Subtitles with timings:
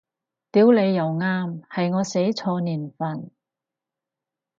[0.51, 3.29] 屌你又啱，係我寫錯年份